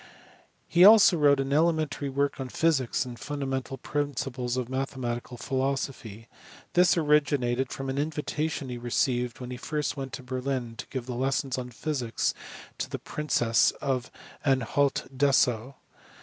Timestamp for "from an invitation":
7.71-8.69